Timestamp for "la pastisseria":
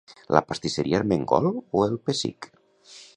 0.35-1.01